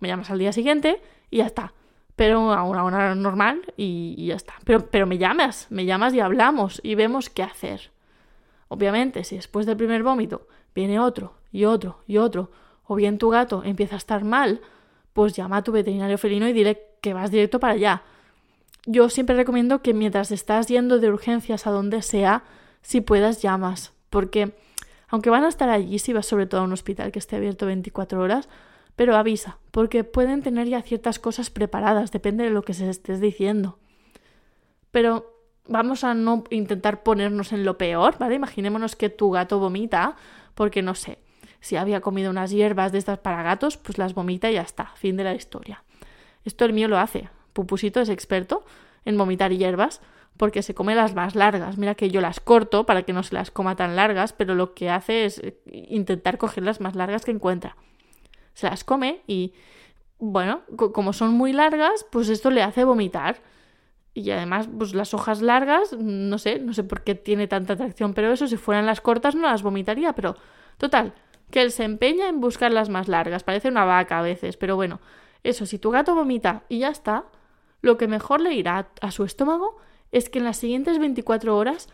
Me 0.00 0.08
llamas 0.08 0.32
al 0.32 0.40
día 0.40 0.50
siguiente 0.50 1.00
y 1.30 1.36
ya 1.36 1.46
está. 1.46 1.74
Pero 2.16 2.52
a 2.52 2.64
una 2.64 2.82
hora 2.82 3.14
normal 3.14 3.60
y, 3.76 4.26
ya 4.26 4.34
está. 4.34 4.54
Pero, 4.64 4.90
pero 4.90 5.06
me 5.06 5.16
llamas, 5.16 5.68
me 5.70 5.84
llamas 5.84 6.12
y 6.12 6.18
hablamos 6.18 6.80
y 6.82 6.96
vemos 6.96 7.30
qué 7.30 7.44
hacer. 7.44 7.92
Obviamente, 8.66 9.22
si 9.22 9.36
después 9.36 9.64
del 9.64 9.76
primer 9.76 10.02
vómito 10.02 10.48
viene 10.74 10.98
otro 10.98 11.36
y 11.52 11.66
otro 11.66 12.00
y 12.08 12.16
otro, 12.16 12.50
o 12.84 12.96
bien 12.96 13.18
tu 13.18 13.30
gato 13.30 13.62
empieza 13.64 13.94
a 13.94 13.98
estar 13.98 14.24
mal, 14.24 14.60
pues 15.12 15.34
llama 15.34 15.58
a 15.58 15.62
tu 15.62 15.70
veterinario 15.70 16.18
felino 16.18 16.48
y 16.48 16.52
dile 16.52 16.82
que 17.00 17.14
vas 17.14 17.30
directo 17.30 17.60
para 17.60 17.74
allá. 17.74 18.02
Yo 18.86 19.08
siempre 19.08 19.36
recomiendo 19.36 19.82
que 19.82 19.94
mientras 19.94 20.32
estás 20.32 20.66
yendo 20.66 20.98
de 20.98 21.10
urgencias 21.10 21.68
a 21.68 21.70
donde 21.70 22.02
sea, 22.02 22.42
si 22.82 23.00
puedas 23.00 23.40
llamas, 23.40 23.93
porque 24.14 24.54
aunque 25.08 25.28
van 25.28 25.42
a 25.42 25.48
estar 25.48 25.68
allí 25.68 25.98
si 25.98 26.12
vas 26.12 26.24
sobre 26.24 26.46
todo 26.46 26.60
a 26.60 26.64
un 26.64 26.72
hospital 26.72 27.10
que 27.10 27.18
esté 27.18 27.34
abierto 27.34 27.66
24 27.66 28.20
horas, 28.20 28.48
pero 28.94 29.16
avisa, 29.16 29.58
porque 29.72 30.04
pueden 30.04 30.40
tener 30.40 30.68
ya 30.68 30.82
ciertas 30.82 31.18
cosas 31.18 31.50
preparadas, 31.50 32.12
depende 32.12 32.44
de 32.44 32.50
lo 32.50 32.62
que 32.62 32.74
se 32.74 32.88
estés 32.88 33.20
diciendo. 33.20 33.76
Pero 34.92 35.34
vamos 35.66 36.04
a 36.04 36.14
no 36.14 36.44
intentar 36.50 37.02
ponernos 37.02 37.52
en 37.52 37.64
lo 37.64 37.76
peor, 37.76 38.16
¿vale? 38.18 38.36
Imaginémonos 38.36 38.94
que 38.94 39.08
tu 39.08 39.32
gato 39.32 39.58
vomita, 39.58 40.14
porque 40.54 40.80
no 40.80 40.94
sé, 40.94 41.18
si 41.58 41.74
había 41.74 42.00
comido 42.00 42.30
unas 42.30 42.52
hierbas 42.52 42.92
de 42.92 42.98
estas 42.98 43.18
para 43.18 43.42
gatos, 43.42 43.76
pues 43.78 43.98
las 43.98 44.14
vomita 44.14 44.48
y 44.48 44.54
ya 44.54 44.62
está, 44.62 44.92
fin 44.94 45.16
de 45.16 45.24
la 45.24 45.34
historia. 45.34 45.82
Esto 46.44 46.64
el 46.66 46.72
mío 46.72 46.86
lo 46.86 46.98
hace. 46.98 47.30
Pupusito 47.52 48.00
es 48.00 48.08
experto 48.08 48.64
en 49.04 49.18
vomitar 49.18 49.50
hierbas, 49.50 50.00
porque 50.36 50.62
se 50.62 50.74
come 50.74 50.94
las 50.94 51.14
más 51.14 51.34
largas. 51.34 51.78
Mira 51.78 51.94
que 51.94 52.10
yo 52.10 52.20
las 52.20 52.40
corto 52.40 52.86
para 52.86 53.02
que 53.02 53.12
no 53.12 53.22
se 53.22 53.34
las 53.34 53.50
coma 53.50 53.76
tan 53.76 53.96
largas, 53.96 54.32
pero 54.32 54.54
lo 54.54 54.74
que 54.74 54.90
hace 54.90 55.24
es 55.24 55.38
eh, 55.38 55.58
intentar 55.66 56.38
coger 56.38 56.64
las 56.64 56.80
más 56.80 56.94
largas 56.96 57.24
que 57.24 57.30
encuentra. 57.30 57.76
Se 58.54 58.68
las 58.68 58.84
come 58.84 59.22
y, 59.26 59.52
bueno, 60.18 60.62
como 60.76 61.12
son 61.12 61.34
muy 61.34 61.52
largas, 61.52 62.06
pues 62.10 62.28
esto 62.28 62.50
le 62.50 62.62
hace 62.62 62.84
vomitar. 62.84 63.38
Y 64.12 64.30
además, 64.30 64.68
pues 64.76 64.94
las 64.94 65.12
hojas 65.12 65.42
largas, 65.42 65.92
no 65.98 66.38
sé, 66.38 66.60
no 66.60 66.72
sé 66.72 66.84
por 66.84 67.02
qué 67.02 67.16
tiene 67.16 67.48
tanta 67.48 67.72
atracción, 67.72 68.14
pero 68.14 68.32
eso 68.32 68.46
si 68.46 68.56
fueran 68.56 68.86
las 68.86 69.00
cortas 69.00 69.34
no 69.34 69.42
las 69.42 69.64
vomitaría, 69.64 70.12
pero 70.12 70.36
total, 70.78 71.14
que 71.50 71.62
él 71.62 71.72
se 71.72 71.82
empeña 71.82 72.28
en 72.28 72.40
buscar 72.40 72.72
las 72.72 72.88
más 72.88 73.08
largas. 73.08 73.42
Parece 73.42 73.68
una 73.68 73.84
vaca 73.84 74.20
a 74.20 74.22
veces, 74.22 74.56
pero 74.56 74.76
bueno, 74.76 75.00
eso, 75.42 75.66
si 75.66 75.78
tu 75.78 75.90
gato 75.90 76.14
vomita 76.14 76.62
y 76.68 76.80
ya 76.80 76.90
está, 76.90 77.24
lo 77.80 77.98
que 77.98 78.06
mejor 78.06 78.40
le 78.40 78.54
irá 78.54 78.88
a 79.00 79.10
su 79.10 79.24
estómago 79.24 79.78
es 80.14 80.30
que 80.30 80.38
en 80.38 80.44
las 80.44 80.58
siguientes 80.58 81.00
24 81.00 81.56
horas 81.56 81.88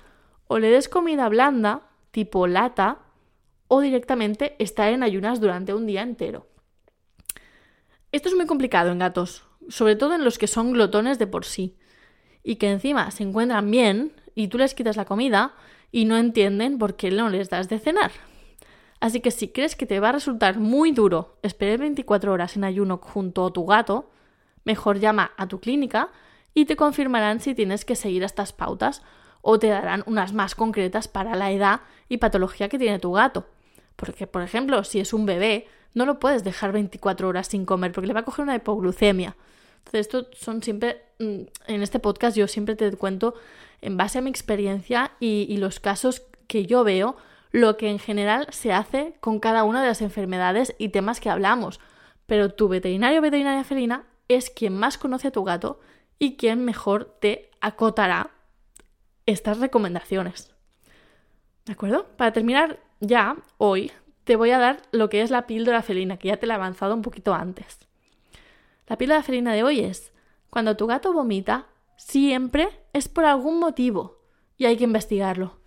o 0.46 0.58
le 0.58 0.68
des 0.68 0.90
comida 0.90 1.26
blanda, 1.30 1.88
tipo 2.10 2.46
lata, 2.46 2.98
o 3.66 3.80
directamente 3.80 4.56
estar 4.58 4.92
en 4.92 5.02
ayunas 5.02 5.40
durante 5.40 5.72
un 5.72 5.86
día 5.86 6.02
entero. 6.02 6.46
Esto 8.12 8.28
es 8.28 8.34
muy 8.34 8.44
complicado 8.44 8.90
en 8.90 8.98
gatos, 8.98 9.44
sobre 9.68 9.96
todo 9.96 10.14
en 10.14 10.22
los 10.22 10.36
que 10.36 10.48
son 10.48 10.72
glotones 10.72 11.18
de 11.18 11.26
por 11.26 11.46
sí, 11.46 11.78
y 12.42 12.56
que 12.56 12.70
encima 12.70 13.10
se 13.10 13.22
encuentran 13.22 13.70
bien 13.70 14.12
y 14.34 14.48
tú 14.48 14.58
les 14.58 14.74
quitas 14.74 14.96
la 14.96 15.06
comida 15.06 15.54
y 15.90 16.04
no 16.04 16.18
entienden 16.18 16.76
por 16.76 16.96
qué 16.96 17.10
no 17.10 17.30
les 17.30 17.48
das 17.48 17.70
de 17.70 17.78
cenar. 17.78 18.10
Así 19.00 19.20
que 19.20 19.30
si 19.30 19.48
crees 19.48 19.76
que 19.76 19.86
te 19.86 19.98
va 19.98 20.10
a 20.10 20.12
resultar 20.12 20.58
muy 20.58 20.92
duro 20.92 21.38
esperar 21.42 21.78
24 21.78 22.32
horas 22.32 22.54
en 22.56 22.64
ayuno 22.64 22.98
junto 22.98 23.46
a 23.46 23.52
tu 23.52 23.64
gato, 23.64 24.10
mejor 24.64 24.98
llama 24.98 25.32
a 25.38 25.48
tu 25.48 25.58
clínica 25.58 26.10
y 26.54 26.64
te 26.64 26.76
confirmarán 26.76 27.40
si 27.40 27.54
tienes 27.54 27.84
que 27.84 27.96
seguir 27.96 28.22
estas 28.22 28.52
pautas 28.52 29.02
o 29.42 29.58
te 29.58 29.68
darán 29.68 30.02
unas 30.06 30.32
más 30.32 30.54
concretas 30.54 31.08
para 31.08 31.34
la 31.36 31.50
edad 31.50 31.80
y 32.08 32.18
patología 32.18 32.68
que 32.68 32.78
tiene 32.78 32.98
tu 32.98 33.12
gato. 33.12 33.46
Porque, 33.96 34.26
por 34.26 34.42
ejemplo, 34.42 34.82
si 34.84 35.00
es 35.00 35.12
un 35.12 35.26
bebé, 35.26 35.66
no 35.94 36.06
lo 36.06 36.18
puedes 36.18 36.44
dejar 36.44 36.72
24 36.72 37.28
horas 37.28 37.48
sin 37.48 37.64
comer 37.64 37.92
porque 37.92 38.06
le 38.06 38.14
va 38.14 38.20
a 38.20 38.24
coger 38.24 38.44
una 38.44 38.56
hipoglucemia. 38.56 39.36
Entonces, 39.78 40.00
esto 40.00 40.26
son 40.32 40.62
siempre, 40.62 41.02
mm, 41.18 41.40
en 41.66 41.82
este 41.82 41.98
podcast 41.98 42.36
yo 42.36 42.46
siempre 42.48 42.76
te 42.76 42.90
cuento 42.92 43.34
en 43.80 43.96
base 43.96 44.18
a 44.18 44.22
mi 44.22 44.30
experiencia 44.30 45.12
y, 45.20 45.56
los 45.56 45.80
casos 45.80 46.22
que 46.46 46.66
yo 46.66 46.84
veo, 46.84 47.16
lo 47.50 47.76
que 47.76 47.88
en 47.88 47.98
general 47.98 48.46
se 48.50 48.72
hace 48.72 49.14
con 49.20 49.40
cada 49.40 49.64
una 49.64 49.82
de 49.82 49.88
las 49.88 50.02
enfermedades 50.02 50.74
y 50.78 50.90
temas 50.90 51.18
que 51.18 51.30
hablamos. 51.30 51.80
Pero 52.26 52.50
tu 52.50 52.68
veterinario 52.68 53.18
o 53.18 53.22
veterinaria 53.22 53.64
felina 53.64 54.04
es 54.28 54.50
quien 54.50 54.76
más 54.76 54.98
conoce 54.98 55.28
a 55.28 55.32
tu 55.32 55.44
gato 55.44 55.80
y 56.20 56.36
quién 56.36 56.64
mejor 56.64 57.16
te 57.18 57.50
acotará 57.60 58.30
estas 59.26 59.58
recomendaciones. 59.58 60.54
¿De 61.64 61.72
acuerdo? 61.72 62.06
Para 62.16 62.32
terminar, 62.32 62.78
ya 63.00 63.36
hoy 63.56 63.90
te 64.24 64.36
voy 64.36 64.50
a 64.50 64.58
dar 64.58 64.82
lo 64.92 65.08
que 65.08 65.22
es 65.22 65.30
la 65.30 65.46
píldora 65.46 65.82
felina, 65.82 66.18
que 66.18 66.28
ya 66.28 66.36
te 66.36 66.46
la 66.46 66.54
he 66.54 66.56
avanzado 66.56 66.94
un 66.94 67.02
poquito 67.02 67.34
antes. 67.34 67.78
La 68.86 68.98
píldora 68.98 69.22
felina 69.22 69.54
de 69.54 69.64
hoy 69.64 69.80
es, 69.80 70.12
cuando 70.50 70.76
tu 70.76 70.86
gato 70.86 71.12
vomita, 71.12 71.66
siempre 71.96 72.68
es 72.92 73.08
por 73.08 73.24
algún 73.24 73.58
motivo 73.58 74.18
y 74.58 74.66
hay 74.66 74.76
que 74.76 74.84
investigarlo. 74.84 75.58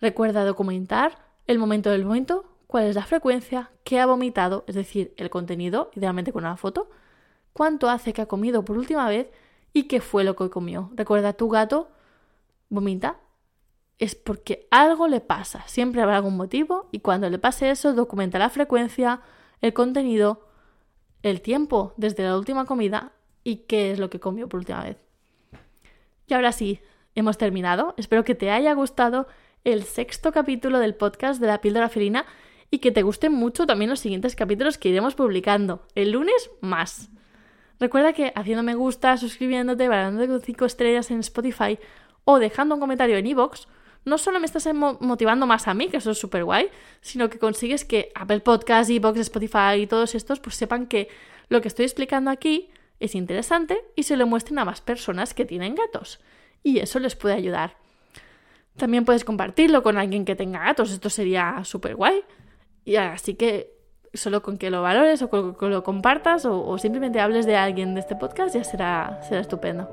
Recuerda 0.00 0.44
documentar 0.44 1.18
el 1.46 1.58
momento 1.58 1.90
del 1.90 2.04
vómito, 2.04 2.44
cuál 2.66 2.84
es 2.84 2.96
la 2.96 3.04
frecuencia, 3.04 3.70
qué 3.82 3.98
ha 3.98 4.06
vomitado, 4.06 4.64
es 4.66 4.74
decir, 4.74 5.14
el 5.16 5.30
contenido, 5.30 5.90
idealmente 5.94 6.32
con 6.32 6.44
una 6.44 6.58
foto, 6.58 6.90
cuánto 7.54 7.88
hace 7.88 8.12
que 8.12 8.20
ha 8.20 8.26
comido 8.26 8.62
por 8.62 8.76
última 8.76 9.08
vez 9.08 9.28
y 9.76 9.82
qué 9.82 10.00
fue 10.00 10.24
lo 10.24 10.36
que 10.36 10.48
comió. 10.48 10.90
Recuerda, 10.94 11.34
tu 11.34 11.50
gato 11.50 11.90
vomita 12.70 13.20
es 13.98 14.14
porque 14.14 14.66
algo 14.70 15.06
le 15.06 15.20
pasa, 15.20 15.64
siempre 15.68 16.00
habrá 16.00 16.16
algún 16.16 16.34
motivo 16.34 16.88
y 16.92 17.00
cuando 17.00 17.28
le 17.28 17.38
pase 17.38 17.68
eso 17.68 17.92
documenta 17.92 18.38
la 18.38 18.48
frecuencia, 18.48 19.20
el 19.60 19.74
contenido, 19.74 20.48
el 21.22 21.42
tiempo 21.42 21.92
desde 21.98 22.22
la 22.22 22.38
última 22.38 22.64
comida 22.64 23.12
y 23.44 23.66
qué 23.68 23.90
es 23.90 23.98
lo 23.98 24.08
que 24.08 24.18
comió 24.18 24.48
por 24.48 24.60
última 24.60 24.82
vez. 24.82 24.96
Y 26.26 26.32
ahora 26.32 26.52
sí, 26.52 26.80
hemos 27.14 27.36
terminado. 27.36 27.92
Espero 27.98 28.24
que 28.24 28.34
te 28.34 28.50
haya 28.50 28.72
gustado 28.72 29.26
el 29.62 29.82
sexto 29.82 30.32
capítulo 30.32 30.78
del 30.78 30.94
podcast 30.94 31.38
de 31.38 31.48
la 31.48 31.60
píldora 31.60 31.90
felina 31.90 32.24
y 32.70 32.78
que 32.78 32.92
te 32.92 33.02
gusten 33.02 33.34
mucho 33.34 33.66
también 33.66 33.90
los 33.90 34.00
siguientes 34.00 34.36
capítulos 34.36 34.78
que 34.78 34.88
iremos 34.88 35.14
publicando. 35.14 35.86
El 35.94 36.12
lunes 36.12 36.50
más. 36.62 37.10
Recuerda 37.78 38.12
que 38.12 38.32
haciendo 38.34 38.62
me 38.62 38.74
gusta, 38.74 39.16
suscribiéndote, 39.16 39.88
valorando 39.88 40.26
con 40.26 40.40
5 40.40 40.64
estrellas 40.64 41.10
en 41.10 41.20
Spotify 41.20 41.78
o 42.24 42.38
dejando 42.38 42.74
un 42.74 42.80
comentario 42.80 43.16
en 43.16 43.26
iVoox, 43.26 43.66
no 44.04 44.18
solo 44.18 44.38
me 44.38 44.46
estás 44.46 44.68
motivando 44.72 45.46
más 45.46 45.66
a 45.68 45.74
mí, 45.74 45.88
que 45.88 45.96
eso 45.96 46.12
es 46.12 46.18
súper 46.18 46.44
guay, 46.44 46.70
sino 47.00 47.28
que 47.28 47.38
consigues 47.38 47.84
que 47.84 48.12
Apple 48.14 48.40
Podcasts, 48.40 48.88
iVoox, 48.90 49.18
Spotify 49.18 49.80
y 49.80 49.86
todos 49.86 50.14
estos 50.14 50.40
pues 50.40 50.54
sepan 50.54 50.86
que 50.86 51.08
lo 51.48 51.60
que 51.60 51.68
estoy 51.68 51.84
explicando 51.84 52.30
aquí 52.30 52.70
es 53.00 53.14
interesante 53.14 53.84
y 53.94 54.04
se 54.04 54.16
lo 54.16 54.26
muestren 54.26 54.58
a 54.60 54.64
más 54.64 54.80
personas 54.80 55.34
que 55.34 55.44
tienen 55.44 55.74
gatos. 55.74 56.20
Y 56.62 56.78
eso 56.78 56.98
les 56.98 57.16
puede 57.16 57.34
ayudar. 57.34 57.76
También 58.76 59.04
puedes 59.04 59.24
compartirlo 59.24 59.82
con 59.82 59.98
alguien 59.98 60.24
que 60.24 60.36
tenga 60.36 60.60
gatos, 60.60 60.92
esto 60.92 61.10
sería 61.10 61.62
súper 61.64 61.96
guay. 61.96 62.22
Y 62.84 62.96
así 62.96 63.34
que 63.34 63.75
solo 64.14 64.42
con 64.42 64.58
que 64.58 64.70
lo 64.70 64.82
valores 64.82 65.22
o 65.22 65.30
con 65.30 65.54
que 65.54 65.66
lo 65.66 65.82
compartas 65.82 66.44
o, 66.46 66.78
simplemente 66.78 67.20
hables 67.20 67.46
de 67.46 67.56
alguien 67.56 67.94
de 67.94 68.00
este 68.00 68.16
podcast 68.16 68.54
ya 68.54 68.64
será, 68.64 69.20
será 69.22 69.40
estupendo. 69.40 69.90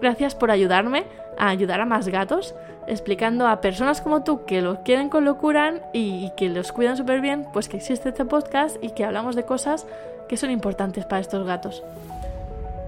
Gracias 0.00 0.34
por 0.34 0.50
ayudarme 0.50 1.04
a 1.38 1.48
ayudar 1.48 1.80
a 1.80 1.84
más 1.84 2.08
gatos, 2.08 2.54
explicando 2.86 3.46
a 3.46 3.60
personas 3.60 4.00
como 4.00 4.22
tú 4.22 4.44
que 4.44 4.62
los 4.62 4.78
quieren 4.80 5.08
con 5.08 5.24
locura 5.24 5.90
y, 5.92 6.26
y 6.26 6.32
que 6.36 6.48
los 6.48 6.72
cuidan 6.72 6.96
súper 6.96 7.20
bien, 7.20 7.46
pues 7.52 7.68
que 7.68 7.76
existe 7.76 8.08
este 8.08 8.24
podcast 8.24 8.76
y 8.82 8.90
que 8.90 9.04
hablamos 9.04 9.36
de 9.36 9.44
cosas 9.44 9.86
que 10.28 10.36
son 10.36 10.50
importantes 10.50 11.04
para 11.04 11.20
estos 11.20 11.46
gatos. 11.46 11.82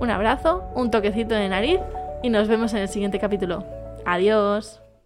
Un 0.01 0.11
abrazo, 0.11 0.65
un 0.75 0.91
toquecito 0.91 1.35
de 1.35 1.49
nariz 1.49 1.81
y 2.23 2.31
nos 2.31 2.49
vemos 2.49 2.73
en 2.73 2.81
el 2.81 2.89
siguiente 2.89 3.19
capítulo. 3.19 3.65
Adiós. 4.05 4.90